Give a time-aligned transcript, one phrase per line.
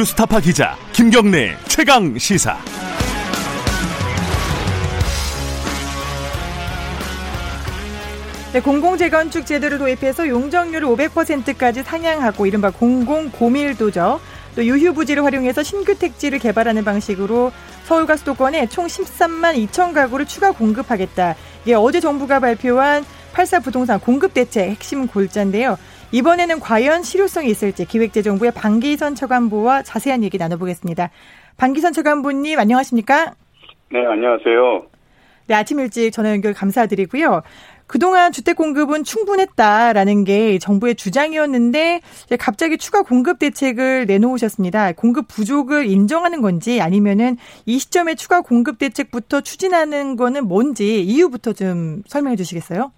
[0.00, 2.56] 뉴스타파 기자 김경래 최강 시사.
[8.54, 14.20] 네, 공공재건축 제도를 도입해서 용적률을 500%까지 상향하고 이른바 공공고밀도죠.
[14.56, 17.52] 또 유휴부지를 활용해서 신규 택지를 개발하는 방식으로
[17.84, 21.34] 서울과 수도권에 총 13만 2천 가구를 추가 공급하겠다.
[21.64, 23.04] 이게 어제 정부가 발표한
[23.34, 25.76] 84 부동산 공급 대책 핵심 골자인데요.
[26.12, 31.10] 이번에는 과연 실효성이 있을지 기획재정부의 방기선 차관보와 자세한 얘기 나눠보겠습니다.
[31.56, 33.34] 방기선 차관보님 안녕하십니까?
[33.92, 34.86] 네, 안녕하세요.
[35.46, 37.42] 네, 아침 일찍 전화 연결 감사드리고요.
[37.86, 42.00] 그동안 주택 공급은 충분했다라는 게 정부의 주장이었는데
[42.38, 44.92] 갑자기 추가 공급 대책을 내놓으셨습니다.
[44.92, 52.02] 공급 부족을 인정하는 건지 아니면은 이 시점에 추가 공급 대책부터 추진하는 거는 뭔지 이유부터 좀
[52.06, 52.92] 설명해 주시겠어요?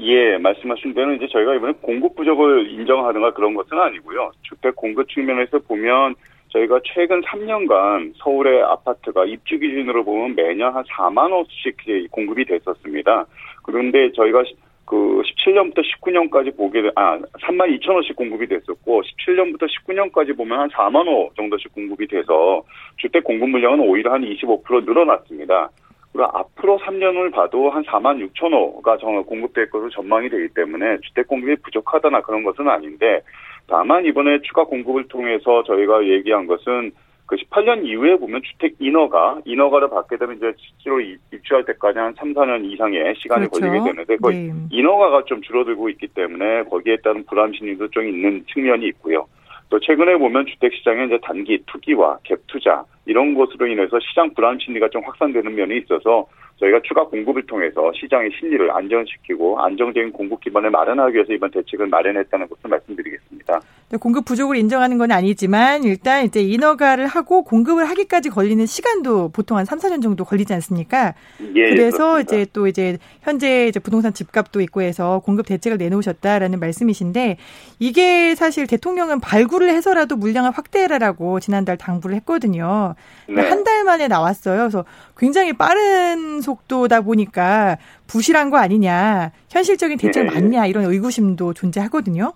[0.00, 4.30] 예, 말씀하신 대로 이제 저희가 이번에 공급 부족을 인정하든가 그런 것은 아니고요.
[4.42, 6.14] 주택 공급 측면에서 보면
[6.50, 13.26] 저희가 최근 3년간 서울의 아파트가 입주 기준으로 보면 매년 한 4만 호씩 공급이 됐었습니다.
[13.64, 14.44] 그런데 저희가
[14.84, 21.06] 그 17년부터 19년까지 보게 아 3만 2천 호씩 공급이 됐었고 17년부터 19년까지 보면 한 4만
[21.06, 22.62] 호 정도씩 공급이 돼서
[22.96, 25.68] 주택 공급 물량은 오히려 한 25% 늘어났습니다.
[26.16, 32.22] 앞으로 3년을 봐도 한 4만 6천 호가 공급될 것으로 전망이 되기 때문에 주택 공급이 부족하다나
[32.22, 33.20] 그런 것은 아닌데
[33.66, 36.92] 다만 이번에 추가 공급을 통해서 저희가 얘기한 것은
[37.26, 42.32] 그 18년 이후에 보면 주택 인허가, 인허가를 받게 되면 이제 실제로 입주할 때까지 한 3,
[42.32, 43.66] 4년 이상의 시간이 그렇죠.
[43.66, 44.50] 걸리게 되는데 그 네.
[44.70, 49.26] 인허가가 좀 줄어들고 있기 때문에 거기에 따른 불안 심리도 좀 있는 측면이 있고요.
[49.70, 54.58] 또 최근에 보면 주택 시장에 이제 단기 투기와 갭 투자 이런 것으로 인해서 시장 불안
[54.58, 56.26] 심리가 좀 확산되는 면이 있어서
[56.60, 62.48] 저희가 추가 공급을 통해서 시장의 심리를 안정시키고 안정적인 공급 기반을 마련하기 위해서 이번 대책을 마련했다는
[62.48, 63.60] 것을 말씀드리겠습니다.
[63.90, 69.56] 네, 공급 부족을 인정하는 건 아니지만 일단 이제 인허가를 하고 공급을 하기까지 걸리는 시간도 보통
[69.56, 71.14] 한 3, 4년 정도 걸리지 않습니까?
[71.54, 72.36] 예, 그래서 그렇습니다.
[72.36, 77.38] 이제 또 이제 현재 이제 부동산 집값도 있고 해서 공급 대책을 내놓으셨다라는 말씀이신데
[77.78, 82.94] 이게 사실 대통령은 발굴을 해서라도 물량을 확대해라라고 지난달 당부를 했거든요.
[83.28, 83.42] 네.
[83.42, 84.56] 한 달 만에 나왔어요.
[84.60, 84.84] 그래서
[85.18, 87.76] 굉장히 빠른 속도다 보니까
[88.06, 90.30] 부실한 거 아니냐, 현실적인 대책 네.
[90.32, 92.32] 맞냐 이런 의구심도 존재하거든요.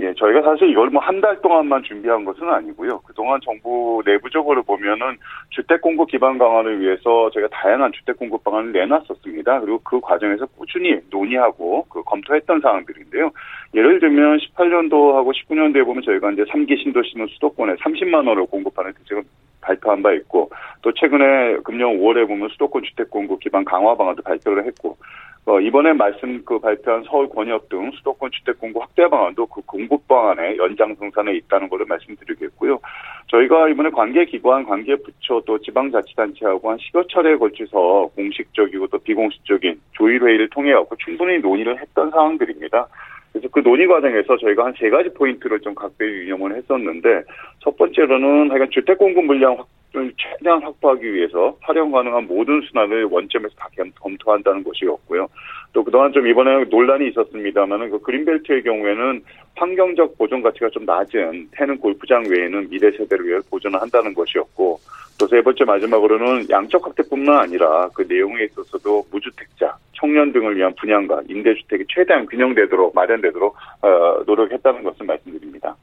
[0.00, 3.00] 예, 저희가 사실 이걸 뭐 한 달 동안만 준비한 것은 아니고요.
[3.00, 5.16] 그동안 정부 내부적으로 보면은
[5.50, 9.58] 주택 공급 기반 강화를 위해서 저희가 다양한 주택 공급 방안을 내놨었습니다.
[9.60, 13.32] 그리고 그 과정에서 꾸준히 논의하고 그 검토했던 사항들인데요.
[13.74, 19.24] 예를 들면 18년도하고 19년도에 보면 저희가 이제 3기 신도시는 수도권에 30만 원을 공급하는 대책을
[19.60, 20.50] 발표한 바 있고
[20.82, 24.96] 또 최근에 금년 5월에 보면 수도권 주택 공급 기반 강화 방안도 발표를 했고
[25.48, 30.06] 어, 이번에 말씀 그 발표한 서울 권역 등 수도권 주택 공급 확대 방안도 그 공급
[30.06, 32.78] 방안에 연장성산에 있다는 것을 말씀드리겠고요.
[33.28, 39.80] 저희가 이번에 관계 기관, 관계 부처 또 지방자치단체하고 한 10여 차례에 걸쳐서 공식적이고 또 비공식적인
[39.92, 42.86] 조율회의를 통해 갖고 충분히 논의를 했던 상황들입니다.
[43.32, 47.22] 그래서 그 논의 과정에서 저희가 한 세 가지 포인트를 좀 각별히 유념을 했었는데
[47.60, 49.66] 첫 번째로는 하여간 주택 공급 물량 확
[49.96, 53.68] 을 최대한 확보하기 위해서 활용 가능한 모든 수단을 원점에서 다
[53.98, 55.26] 검토한다는 것이었고요.
[55.72, 59.22] 또 그동안 좀 이번에 논란이 있었습니다만은 그 그린벨트의 경우에는
[59.56, 64.78] 환경적 보존 가치가 좀 낮은 태는 골프장 외에는 미래 세대를 위해 보존을 한다는 것이었고
[65.18, 71.22] 또 세 번째 마지막으로는 양적 확대뿐만 아니라 그 내용에 있어서도 무주택자 청년 등을 위한 분양과
[71.28, 75.76] 임대주택이 최대한 균형되도록 마련되도록 어, 노력했다는 것을 말씀드립니다.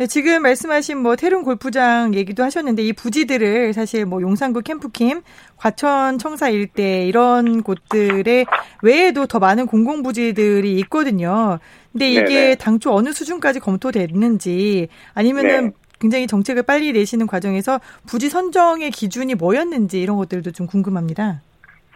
[0.00, 5.20] 네, 지금 말씀하신 뭐 태릉 골프장 얘기도 하셨는데 이 부지들을 사실 뭐 용산구 캠프킴,
[5.58, 8.46] 과천 청사 일대 이런 곳들에
[8.80, 11.58] 외에도 더 많은 공공 부지들이 있거든요.
[11.92, 12.54] 근데 이게 네네.
[12.54, 15.72] 당초 어느 수준까지 검토됐는지 아니면은 네.
[15.98, 21.42] 굉장히 정책을 빨리 내시는 과정에서 부지 선정의 기준이 뭐였는지 이런 것들도 좀 궁금합니다.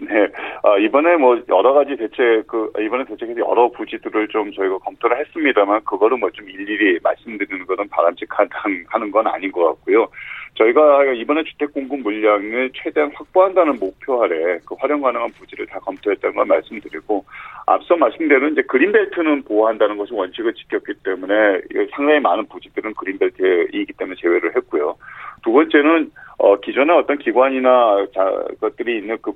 [0.00, 0.26] 네.
[0.64, 5.84] 아, 이번에 뭐 여러 가지 대책, 그, 이번에 대책에서 여러 부지들을 좀 저희가 검토를 했습니다만,
[5.84, 10.08] 그거를 뭐 좀 일일이 말씀드리는 것은 바람직하다는 건 아닌 것 같고요.
[10.56, 16.34] 저희가 이번에 주택 공급 물량을 최대한 확보한다는 목표 아래 그 활용 가능한 부지를 다 검토했다는
[16.36, 17.24] 걸 말씀드리고,
[17.66, 21.60] 앞서 말씀대로 이제 그린벨트는 보호한다는 것이 원칙을 지켰기 때문에
[21.94, 24.96] 상당히 많은 부지들은 그린벨트이기 때문에 제외를 했고요.
[25.44, 29.32] 두 번째는 어 기존에 어떤 기관이나 자, 것들이 있는 그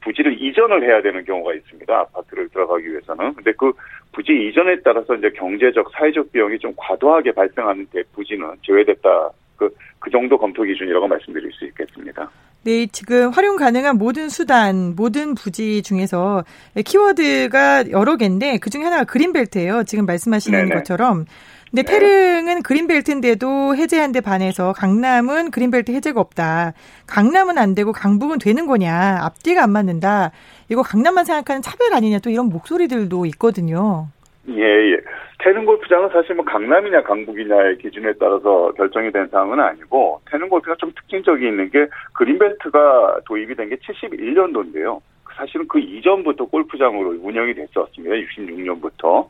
[0.00, 1.94] 부지를 이전을 해야 되는 경우가 있습니다.
[1.94, 3.34] 아파트를 들어가기 위해서는.
[3.34, 3.72] 근데 그
[4.12, 9.30] 부지 이전에 따라서 이제 경제적, 사회적 비용이 좀 과도하게 발생하는 데 부지는 제외됐다.
[9.56, 12.30] 그, 그 정도 검토 기준이라고 말씀드릴 수 있겠습니다.
[12.64, 16.44] 네, 지금 활용 가능한 모든 수단, 모든 부지 중에서
[16.82, 19.84] 키워드가 여러 개인데 그 중에 하나가 그린벨트예요.
[19.84, 20.74] 지금 말씀하시는 네네.
[20.74, 21.26] 것처럼.
[21.74, 21.98] 근데 네.
[21.98, 26.72] 태릉은 그린벨트인데도 해제한 데 반해서 강남은 그린벨트 해제가 없다.
[27.08, 29.18] 강남은 안 되고 강북은 되는 거냐.
[29.22, 30.30] 앞뒤가 안 맞는다.
[30.70, 32.20] 이거 강남만 생각하는 차별 아니냐.
[32.20, 34.06] 또 이런 목소리들도 있거든요.
[34.50, 34.96] 예, 예.
[35.40, 40.92] 태릉 골프장은 사실 뭐 강남이냐 강북이냐의 기준에 따라서 결정이 된 사항은 아니고 태릉 골프가 좀
[40.94, 45.00] 특징적이 있는 게 그린벨트가 도입이 된 게 71년도인데요.
[45.34, 48.14] 사실은 그 이전부터 골프장으로 운영이 됐었습니다.
[48.14, 49.26] 66년부터.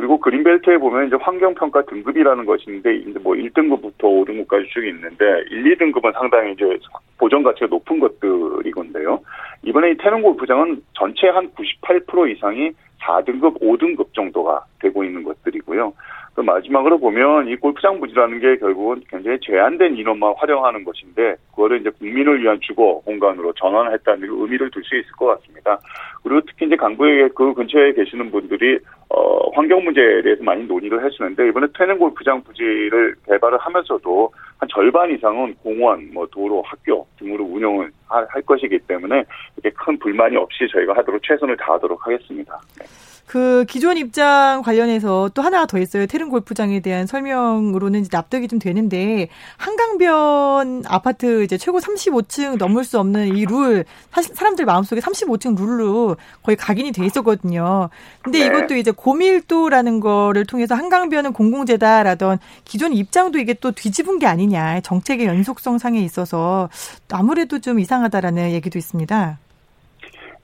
[0.00, 6.14] 그리고 그린벨트에 보면 이제 환경평가 등급이라는 있는데 이제 뭐 1등급부터 5등급까지 쭉 있는데 1, 2등급은
[6.14, 6.64] 상당히 이제
[7.18, 9.20] 보전 가치가 높은 것들이건데요.
[9.62, 12.70] 이번에 이 태릉 골프장은 전체 한 98% 이상이
[13.02, 15.92] 4등급, 5등급 정도가 되고 있는 것들이고요.
[16.32, 21.90] 그 마지막으로 보면 이 골프장 부지라는 게 결국은 굉장히 제한된 인원만 활용하는 것인데 그거를 이제
[21.90, 25.78] 국민을 위한 주거 공간으로 전환했다는 의미를 둘 수 있을 것 같습니다.
[26.22, 28.78] 그리고 특히 이제 강북에 그 근처에 계시는 분들이
[29.10, 35.10] 어 환경 문제에 대해서 많이 논의를 하시는데 이번에 퇴는 골프장 부지를 개발을 하면서도 한 절반
[35.10, 39.24] 이상은 공원, 뭐 도로, 학교 등으로 운영을 할 것이기 때문에
[39.56, 42.60] 이렇게 큰 불만이 없이 저희가 하도록 최선을 다하도록 하겠습니다.
[42.78, 43.09] 네.
[43.30, 46.08] 그 기존 입장 관련해서 또 하나 더 있어요.
[46.08, 53.36] 태릉 골프장에 대한 설명으로는 납득이 좀 되는데 한강변 아파트 이제 최고 35층 넘을 수 없는
[53.36, 53.84] 이 룰
[54.34, 57.88] 사람들 마음속에 35층 룰로 거의 각인이 돼 있었거든요.
[58.20, 58.46] 근데 네.
[58.46, 64.80] 이것도 이제 고밀도라는 거를 통해서 한강변은 공공재다라던 기존 입장도 이게 또 뒤집은 게 아니냐.
[64.80, 66.68] 정책의 연속성 상에 있어서
[67.12, 69.38] 아무래도 좀 이상하다라는 얘기도 있습니다.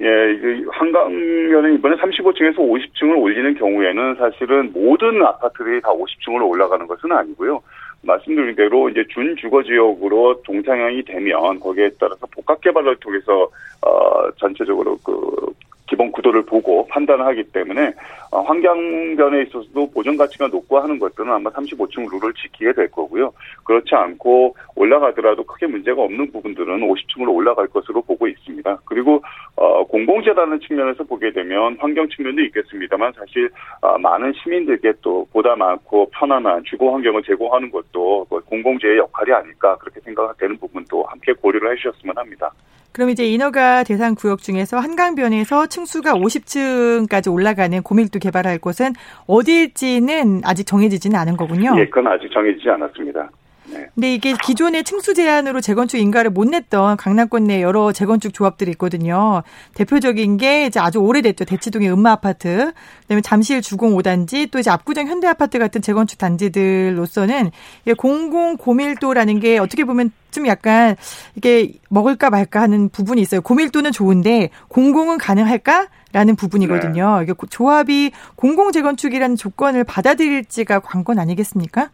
[0.03, 7.13] 예, 이제 한강면은 이번에 35층에서 50층을 올리는 경우에는 사실은 모든 아파트들이 다 50층으로 올라가는 것은
[7.13, 7.63] 아니고요.
[8.03, 13.49] 말씀드린 대로 이제 준주거 지역으로 동상향이 되면 거기에 따라서 복합 개발을 통해서
[13.83, 15.53] 어 전체적으로 그
[15.87, 17.93] 기본 구도를 보고 판단을 하기 때문에
[18.31, 23.33] 어, 환경변에 있어서도 보존 가치가 높고 하는 것들은 아마 35층 룰을 지키게 될 거고요.
[23.65, 28.79] 그렇지 않고 올라가더라도 크게 문제가 없는 부분들은 50층으로 올라갈 것으로 보고 있습니다.
[28.85, 29.23] 그리고
[29.57, 33.49] 어, 공공재라는 측면에서 보게 되면 환경 측면도 있겠습니다만 사실
[33.81, 39.77] 어, 많은 시민들께 또 보다 많고 편안한 주거 환경을 제공하는 것도 뭐 공공재의 역할이 아닐까
[39.79, 42.53] 그렇게 생각되는 부분도 함께 고려를 해주셨으면 합니다.
[42.97, 48.95] 그럼 이제 인허가 대상 구역 중에서 한강변에서 층수가 50층까지 올라가는 고밀도 개발할 곳은
[49.27, 51.75] 어디일지는 아직 정해지지는 않은 거군요.
[51.79, 53.29] 예, 그건 아직 정해지지 않았습니다.
[53.69, 53.89] 네.
[53.95, 59.43] 근데 이게 기존의 층수 제한으로 재건축 인가를 못 냈던 강남권 내 여러 재건축 조합들이 있거든요.
[59.75, 61.45] 대표적인 게 이제 아주 오래됐죠.
[61.45, 62.73] 대치동의 음마 아파트,
[63.03, 67.51] 그다음에 잠실 주공 5단지, 또 이제 압구정 현대 아파트 같은 재건축 단지들로서는
[67.97, 70.97] 공공 고밀도라는 게 어떻게 보면 좀 약간
[71.35, 73.41] 이게 먹을까 말까 하는 부분이 있어요.
[73.41, 75.89] 고밀도는 좋은데 공공은 가능할까?
[76.13, 77.19] 라는 부분이거든요.
[77.19, 77.25] 네.
[77.25, 81.91] 이게 조합이 공공 재건축이라는 조건을 받아들일지가 관건 아니겠습니까?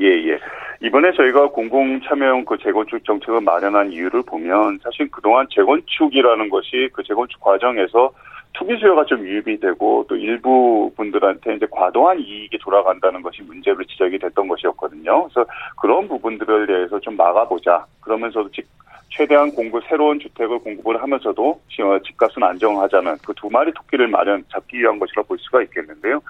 [0.00, 0.38] 예, 예.
[0.82, 7.04] 이번에 저희가 공공 참여형 그 재건축 정책을 마련한 이유를 보면 사실 그동안 재건축이라는 것이 그
[7.04, 8.10] 재건축 과정에서
[8.54, 14.18] 투기 수요가 좀 유입이 되고 또 일부 분들한테 이제 과도한 이익이 돌아간다는 것이 문제로 지적이
[14.18, 15.28] 됐던 것이었거든요.
[15.28, 15.48] 그래서
[15.80, 17.86] 그런 부분들에 대해서 좀 막아보자.
[18.00, 18.66] 그러면서도 즉
[19.08, 21.60] 최대한 공급 새로운 주택을 공급을 하면서도
[22.04, 26.20] 집값은 안정하자는 그 두 마리 토끼를 마련 잡기 위한 것이라 볼 수가 있겠는데요.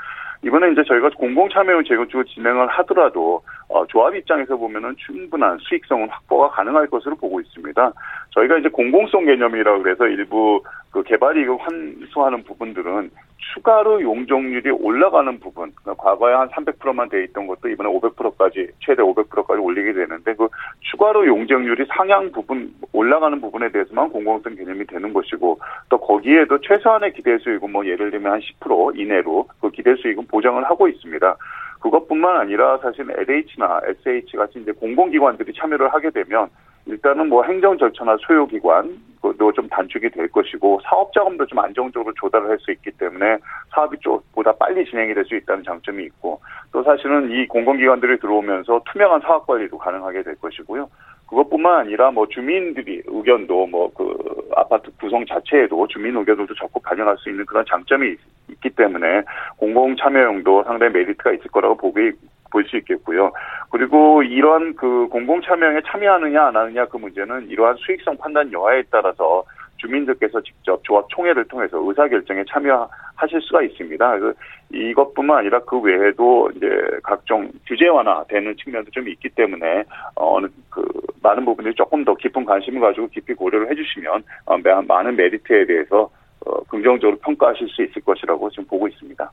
[0.44, 6.50] 이번에 이제 저희가 공공 참여형 재건축을 진행을 하더라도 어, 조합 입장에서 보면은 충분한 수익성은 확보가
[6.50, 7.92] 가능할 것으로 보고 있습니다.
[8.30, 13.10] 저희가 이제 공공성 개념이라고 그래서 일부 그 개발 이익을 환수하는 부분들은
[13.54, 19.60] 추가로 용적률이 올라가는 부분, 그러니까 과거에 한 300%만 돼 있던 것도 이번에 500%까지 최대 500%까지
[19.60, 20.48] 올리게 되는데 그
[20.80, 27.36] 추가로 용적률이 상향 부분 올라가는 부분에 대해서만 공공성 개념이 되는 것이고 또 거기에도 최소한의 기대
[27.38, 31.36] 수익은 뭐 예를 들면 한 10% 이내로 그 기대 수익은 보장을 하고 있습니다.
[31.82, 36.48] 그것뿐만 아니라 사실 LH나 SH 같이 이제 공공기관들이 참여를 하게 되면
[36.86, 42.48] 일단은 뭐 행정 절차나 소요 기관도 좀 단축이 될 것이고 사업 자금도 좀 안정적으로 조달을
[42.48, 43.38] 할 수 있기 때문에
[43.70, 46.40] 사업이 쪽보다 빨리 진행이 될 수 있다는 장점이 있고
[46.72, 50.88] 또 사실은 이 공공기관들이 들어오면서 투명한 사업 관리도 가능하게 될 것이고요.
[51.32, 57.30] 그것뿐만 아니라 뭐 주민들이 의견도 뭐 그 아파트 구성 자체에도 주민 의견들도 적극 반영할 수
[57.30, 58.16] 있는 그런 장점이
[58.50, 59.22] 있기 때문에
[59.56, 62.12] 공공 참여용도 상당히 메리트가 있을 거라고 보기
[62.50, 63.32] 볼수 있겠고요.
[63.70, 69.44] 그리고 이러한 그 공공 참여에 참여하느냐 안 하느냐 그 문제는 이러한 수익성 판단 여하에 따라서
[69.78, 74.18] 주민들께서 직접 조합 총회를 통해서 의사 결정에 참여하실 수가 있습니다.
[74.18, 74.34] 그
[74.70, 76.68] 이것뿐만 아니라 그 외에도 이제
[77.02, 79.84] 각종 규제 완화되는 측면도 좀 있기 때문에
[80.14, 80.84] 어느 그
[81.22, 86.10] 많은 부분들이 조금 더 깊은 관심을 가지고 깊이 고려를 해주시면 어, 많은 메리트에 대해서
[86.44, 89.30] 어, 긍정적으로 평가하실 수 있을 것이라고 지금 보고 있습니다.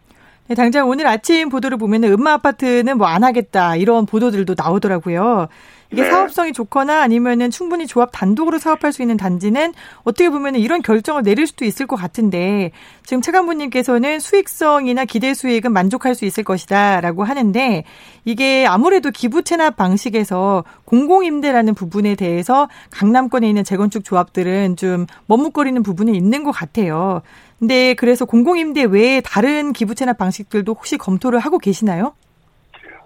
[0.48, 5.48] 네, 당장 오늘 아침 보도를 보면 음마 아파트는 뭐 안 하겠다 이런 보도들도 나오더라고요.
[5.91, 6.12] 이게 네.
[6.12, 11.48] 사업성이 좋거나 아니면은 충분히 조합 단독으로 사업할 수 있는 단지는 어떻게 보면 이런 결정을 내릴
[11.48, 12.72] 수도 있을 것 같은데
[13.05, 17.84] 지금 최강부님께서는 수익성이나 기대 수익은 만족할 수 있을 것이다라고 하는데
[18.24, 26.15] 이게 아무래도 기부 체납 방식에서 공공임대라는 부분에 대해서 강남권에 있는 재건축 조합들은 좀 머뭇거리는 부분이
[26.15, 27.22] 있는 것 같아요.
[27.58, 32.13] 근데 그래서 공공임대 외에 다른 기부 체납 방식들도 혹시 검토를 하고 계시나요?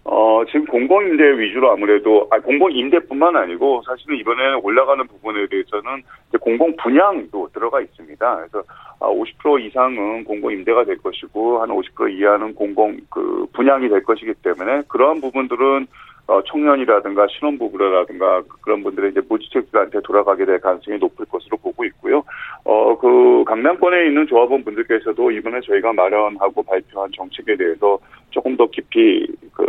[0.05, 6.03] 어, 지금 공공임대 위주로 아무래도, 아, 공공임대뿐만 아니고, 사실은 이번에 올라가는 부분에 대해서는
[6.41, 8.35] 공공 분양도 들어가 있습니다.
[8.35, 8.63] 그래서
[8.99, 14.81] 50% 아, 이상은 공공임대가 될 것이고, 한 50% 이하는 공공, 그, 분양이 될 것이기 때문에,
[14.89, 15.87] 그러한 부분들은
[16.25, 22.23] 어, 청년이라든가 신혼부부라든가 그런 분들의 이제 무주택자한테 돌아가게 될 가능성이 높을 것으로 보고 있고요.
[22.63, 29.27] 어, 그 강남권에 있는 조합원 분들께서도 이번에 저희가 마련하고 발표한 정책에 대해서 조금 더 깊이
[29.53, 29.65] 그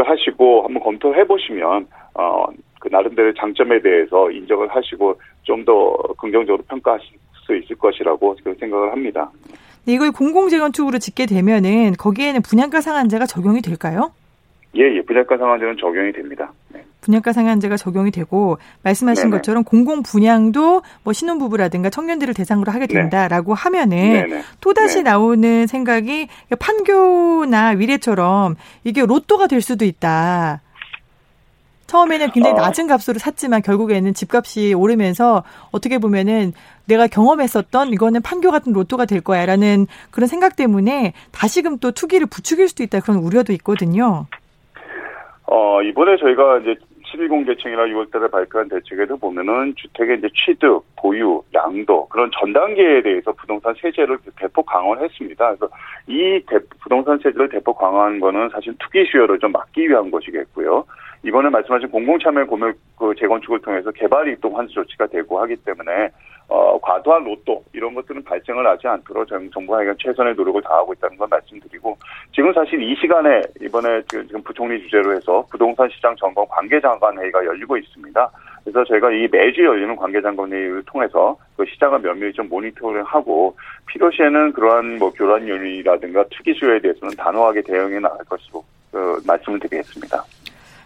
[0.00, 2.46] 좀 숙지를 하시고 한번 검토해 보시면 어,
[2.80, 7.08] 그 나름대로 장점에 대해서 인정을 하시고 좀 더 긍정적으로 평가하실
[7.44, 9.30] 수 있을 것이라고 생각을 합니다.
[9.84, 14.12] 네, 이걸 공공재건축으로 짓게 되면은 거기에는 분양가 상한제가 적용이 될까요?
[14.76, 15.02] 예, 예.
[15.02, 16.52] 분양가 상한제는 적용이 됩니다.
[16.68, 16.84] 네.
[17.00, 19.36] 분양가 상한제가 적용이 되고 말씀하신 네네.
[19.36, 22.94] 것처럼 공공 분양도 뭐 신혼부부라든가 청년들을 대상으로 하게 네.
[22.94, 23.62] 된다라고 네.
[23.62, 24.42] 하면은 네네.
[24.60, 25.02] 또 다시 네.
[25.04, 30.60] 나오는 생각이 판교나 위례처럼 이게 로또가 될 수도 있다.
[31.86, 32.62] 처음에는 굉장히 어.
[32.62, 36.52] 낮은 값으로 샀지만 결국에는 집값이 오르면서 어떻게 보면은
[36.84, 42.68] 내가 경험했었던 이거는 판교 같은 로또가 될 거야라는 그런 생각 때문에 다시금 또 투기를 부추길
[42.68, 44.26] 수도 있다 그런 우려도 있거든요.
[45.52, 46.76] 어, 이번에 저희가 이제
[47.12, 53.74] 12공개청이나 6월달에 발표한 대책에도 보면은 주택의 이제 취득, 보유, 양도 그런 전 단계에 대해서 부동산
[53.82, 55.56] 세제를 대폭 강화했습니다.
[55.56, 55.68] 그래서
[56.06, 60.84] 이 대, 부동산 세제를 대폭 강화한 거는 사실 투기 수요를 좀 막기 위한 것이겠고요.
[61.22, 66.10] 이번에 말씀하신 공공참여 공유 그 재건축을 통해서 개발 이동 환수 조치가 되고 하기 때문에
[66.48, 71.96] 어, 과도한 로또 이런 것들은 발생을 하지 않도록 정부가 최선의 노력을 다하고 있다는 걸 말씀드리고
[72.34, 77.76] 지금 사실 이 시간에 이번에 지금 부총리 주재로 해서 부동산 시장 점검 관계장관 회의가 열리고
[77.76, 78.30] 있습니다.
[78.64, 84.98] 그래서 저희가 이 매주 열리는 관계장관 회의를 통해서 그 시장을 면밀히 좀 모니터링하고 필요시에는 그러한
[84.98, 90.24] 뭐 교란 요인이라든가 투기 수요에 대해서는 단호하게 대응해 나갈 것으로 어, 말씀을 드리겠습니다.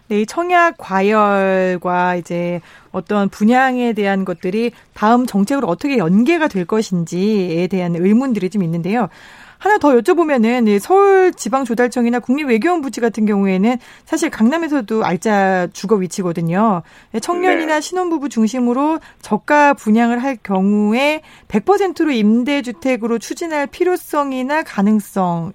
[0.09, 2.61] 네, 이 청약 과열과 이제
[2.93, 9.09] 어떤 분양에 대한 것들이 다음 정책으로 어떻게 연계가 될 것인지에 대한 의문들이 좀 있는데요.
[9.57, 16.83] 하나 더 여쭤보면은 서울지방조달청이나 국립외교원부지 같은 경우에는 사실 강남에서도 알짜 주거 위치거든요.
[17.23, 17.81] 청년이나 네.
[17.81, 25.55] 신혼부부 중심으로 저가 분양을 할 경우에 100%로 임대주택으로 추진할 필요성이나 가능성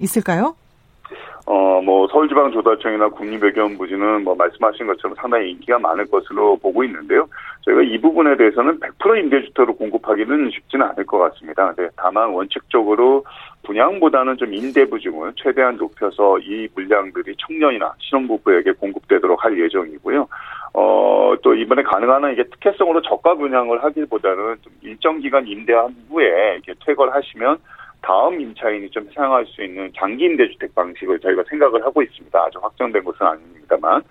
[0.00, 0.54] 있을까요?
[1.52, 7.26] 어, 뭐, 서울지방조달청이나 국립외교원부지는 뭐, 말씀하신 것처럼 상당히 인기가 많을 것으로 보고 있는데요.
[7.62, 11.74] 저희가 이 부분에 대해서는 100% 임대주택으로 공급하기는 쉽지는 않을 것 같습니다.
[11.74, 13.24] 근데 다만 원칙적으로
[13.64, 20.28] 분양보다는 좀 임대 부중을 최대한 높여서 이 물량들이 청년이나 신혼부부에게 공급되도록 할 예정이고요.
[20.74, 26.60] 어, 또 이번에 가능한 한 이게 특혜성으로 저가 분양을 하기보다는 좀 일정 기간 임대한 후에
[26.62, 27.58] 이렇게 퇴거를 하시면
[28.02, 32.38] 다음 임차인이 좀 사용할 수 있는 장기 임대주택 방식을 저희가 생각을 하고 있습니다.
[32.38, 34.02] 아주 확정된 것은 아닙니다만.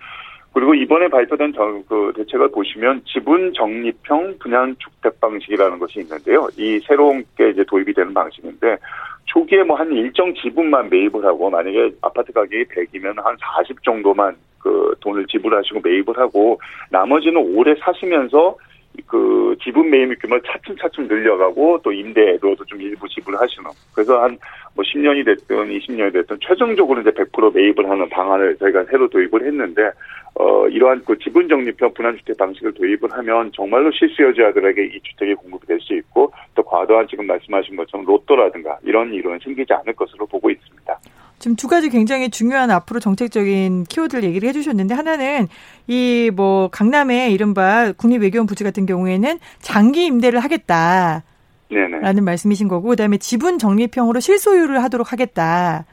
[0.54, 1.54] 그리고 이번에 발표된
[1.88, 6.48] 그 대책을 보시면 지분 적립형 분양 주택 방식이라는 것이 있는데요.
[6.58, 8.78] 이 새로운 게 이제 도입이 되는 방식인데
[9.26, 14.96] 초기에 뭐 한 일정 지분만 매입을 하고 만약에 아파트 가격이 100이면 한 40 정도만 그
[15.00, 18.58] 돈을 지불하시고 매입을 하고 나머지는 오래 사시면서
[19.06, 24.38] 그 지분 매입 규모를 차츰차츰 늘려가고 또 임대로도 좀 일부 지불하시는 그래서 한
[24.80, 29.92] 뭐 10년이 됐든 20년이 됐든 최종적으로 이제 100% 매입을 하는 방안을 저희가 새로 도입을 했는데
[30.36, 35.80] 어 이러한 그 지분 적립형 분할주택 방식을 도입을 하면 정말로 실수요자들에게 이 주택이 공급이 될
[35.82, 40.98] 수 있고 또 과도한 지금 말씀하신 것처럼 로또라든가 이런 일은 생기지 않을 것으로 보고 있습니다.
[41.40, 45.48] 지금 두 가지 굉장히 중요한 앞으로 정책적인 키워드를 얘기를 해주셨는데 하나는
[45.88, 51.24] 이 뭐 강남의 이른바 국립외교원 부지 같은 경우에는 장기 임대를 하겠다.
[51.70, 52.00] 네네.
[52.00, 55.86] 라는 말씀이신 거고 그다음에 지분 적립형으로 실소유를 하도록 하겠다.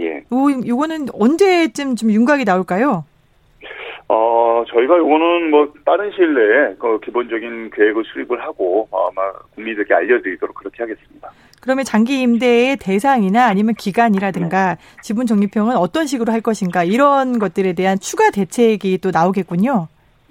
[0.00, 0.16] 예.
[0.16, 3.04] 요 요거는 언제쯤 좀 윤곽이 나올까요?
[4.08, 10.54] 어, 저희가 요거는 뭐 빠른 시일 내에 그 기본적인 계획을 수립을 하고 아마 국민들께 알려드리도록
[10.54, 11.30] 그렇게 하겠습니다.
[11.62, 14.80] 그러면 장기 임대의 대상이나 아니면 기간이라든가 네.
[15.00, 19.86] 지분 적립형은 어떤 식으로 할 것인가 이런 것들에 대한 추가 대책이 또 나오겠군요.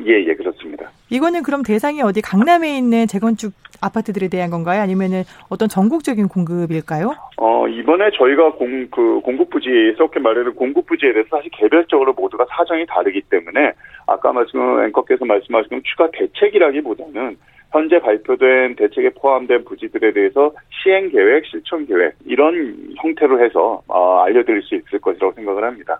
[0.05, 0.91] 예, 예, 그렇습니다.
[1.09, 4.81] 이거는 그럼 대상이 어디 강남에 있는 재건축 아파트들에 대한 건가요?
[4.81, 7.15] 아니면은 어떤 전국적인 공급일까요?
[7.37, 12.45] 어, 이번에 저희가 공, 그, 공급 부지, 이렇게 말하는 공급 부지에 대해서 사실 개별적으로 모두가
[12.49, 13.71] 사정이 다르기 때문에
[14.05, 17.37] 아까 말씀, 앵커께서 말씀하신 추가 대책이라기보다는
[17.71, 24.61] 현재 발표된 대책에 포함된 부지들에 대해서 시행 계획, 실천 계획 이런 형태로 해서 어, 알려드릴
[24.63, 25.99] 수 있을 것이라고 생각을 합니다.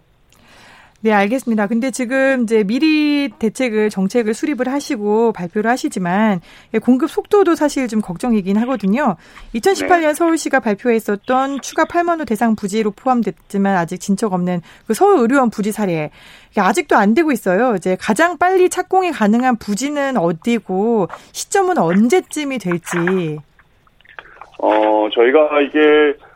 [1.04, 1.66] 네, 알겠습니다.
[1.66, 6.42] 근데 지금 이제 미리 대책을 정책을 수립을 하시고 발표를 하시지만
[6.84, 9.16] 공급 속도도 사실 좀 걱정이긴 하거든요.
[9.56, 10.14] 2018년 네.
[10.14, 15.72] 서울시가 발표했었던 추가 8만 호 대상 부지로 포함됐지만 아직 진척 없는 그 서울 의료원 부지
[15.72, 16.12] 사례
[16.56, 17.74] 아직도 안 되고 있어요.
[17.76, 23.40] 이제 가장 빨리 착공이 가능한 부지는 어디고 시점은 언제쯤이 될지.
[24.60, 26.31] 어, 저희가 이게 어,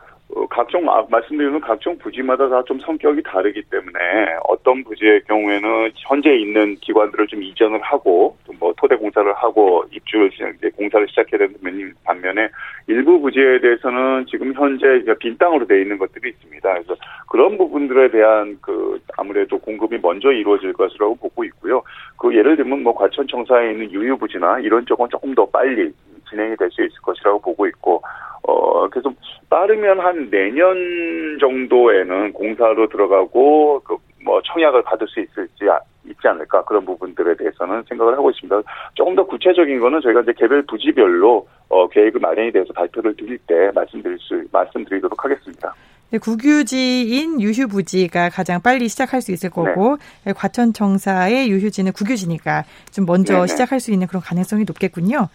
[0.50, 3.98] 각종 아, 말씀드리는 각종 부지마다 다 좀 성격이 다르기 때문에
[4.44, 10.68] 어떤 부지의 경우에는 현재 있는 기관들을 좀 이전을 하고 뭐 토대 공사를 하고 입주를 이제
[10.70, 12.48] 공사를 시작해야 되는 반면에
[12.88, 16.72] 일부 부지에 대해서는 지금 현재 빈 땅으로 되어 있는 것들이 있습니다.
[16.72, 16.96] 그래서
[17.28, 21.82] 그런 부분들에 대한 그 아무래도 공급이 먼저 이루어질 것이라고 보고 있고요.
[22.16, 25.92] 그 예를 들면 뭐 과천청사에 있는 유휴 부지나 이런 쪽은 조금 더 빨리
[26.28, 28.02] 진행이 될 수 있을 것이라고 보고 있고
[28.42, 29.12] 어, 그래서
[29.50, 36.64] 빠르면 한 내년 정도에는 공사로 들어가고, 그, 뭐, 청약을 받을 수 있을지, 아, 있지 않을까.
[36.64, 38.62] 그런 부분들에 대해서는 생각을 하고 있습니다.
[38.94, 43.72] 조금 더 구체적인 거는 저희가 이제 개별 부지별로, 어, 계획을 마련이 돼서 발표를 드릴 때
[43.74, 45.74] 말씀드릴 수, 말씀드리도록 하겠습니다.
[46.10, 50.32] 네, 국유지인 유휴부지가 가장 빨리 시작할 수 있을 거고 네.
[50.32, 53.46] 과천청사의 유휴지는 국유지니까 좀 먼저 네네.
[53.48, 55.28] 시작할 수 있는 그런 가능성이 높겠군요.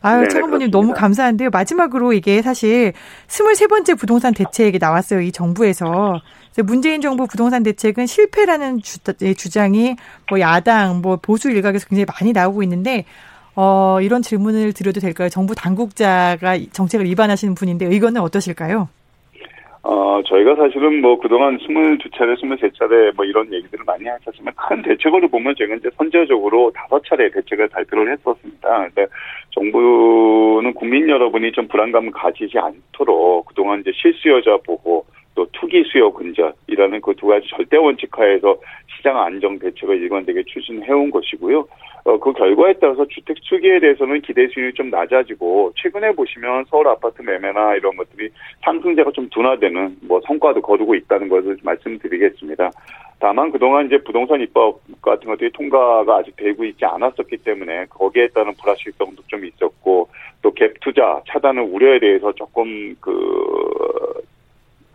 [0.00, 1.50] 아유, 네, 차관보님 너무 감사한데요.
[1.50, 2.92] 마지막으로 이게 사실
[3.28, 5.20] 23번째 부동산 대책이 나왔어요.
[5.20, 6.20] 이 정부에서.
[6.64, 9.96] 문재인 정부 부동산 대책은 실패라는 주, 예, 주장이
[10.28, 13.04] 뭐 야당, 뭐 보수 일각에서 굉장히 많이 나오고 있는데
[13.54, 15.28] 어, 이런 질문을 드려도 될까요?
[15.28, 18.88] 정부 당국자가 정책을 위반하시는 분인데 의견은 어떠실까요?
[19.82, 25.54] 어, 저희가 사실은 뭐 그동안 22차례, 23차례 뭐 이런 얘기들을 많이 하셨지만 큰 대책으로 보면
[25.56, 28.88] 제가 이제 선제적으로 다섯 차례 대책을 발표를 했었습니다.
[28.88, 29.06] 근데
[29.50, 35.06] 정부는 국민 여러분이 좀 불안감을 가지지 않도록 그동안 이제 실수요자 보호 또
[35.52, 38.56] 투기 수요 근절이라는 그 두 가지 절대 원칙 하에서
[38.96, 41.66] 시장 안정 대책을 일관되게 추진해온 것이고요.
[42.04, 47.20] 어, 그 결과에 따라서 주택 투기에 대해서는 기대 수율이 좀 낮아지고 최근에 보시면 서울 아파트
[47.20, 48.30] 매매나 이런 것들이
[48.64, 52.70] 상승세가 좀 둔화되는 뭐 성과도 거두고 있다는 것을 말씀드리겠습니다.
[53.20, 58.54] 다만 그동안 이제 부동산 입법 같은 것들이 통과가 아직 되고 있지 않았었기 때문에 거기에 따른
[58.54, 60.08] 불확실성도 좀 있었고
[60.40, 64.07] 또 갭 투자 차단의 우려에 대해서 조금 그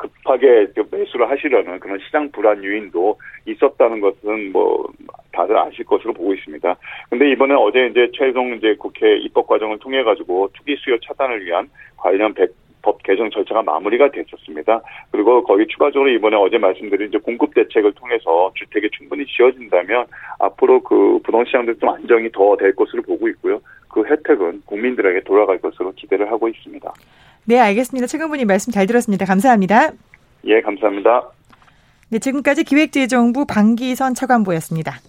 [0.04, 4.90] 급하게 매수를 하시려는 그런 시장 불안 요인도 있었다는 것은 뭐
[5.32, 6.76] 다들 아실 것으로 보고 있습니다.
[7.10, 11.70] 근데 이번에 어제 이제 최종 이제 국회 입법 과정을 통해 가지고 투기 수요 차단을 위한
[11.98, 12.34] 관련
[12.82, 14.82] 법 개정 절차가 마무리가 됐었습니다.
[15.12, 20.06] 그리고 거기 추가적으로 이번에 어제 말씀드린 이제 공급 대책을 통해서 주택이 충분히 지어진다면
[20.40, 23.62] 앞으로 그 부동 시장도 좀 안정이 더 될 것으로 보고 있고요.
[23.88, 26.92] 그 혜택은 국민들에게 돌아갈 것으로 기대를 하고 있습니다.
[27.46, 28.08] 네, 알겠습니다.
[28.08, 29.26] 최근분이 말씀 잘 들었습니다.
[29.26, 29.92] 감사합니다.
[30.46, 31.30] 예, 감사합니다.
[32.10, 35.00] 네, 지금까지 기획재정부 방기선 차관보였습니다.